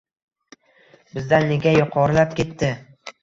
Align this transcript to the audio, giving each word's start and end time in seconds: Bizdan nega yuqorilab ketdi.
Bizdan 1.17 1.45
nega 1.51 1.75
yuqorilab 1.77 2.35
ketdi. 2.41 2.73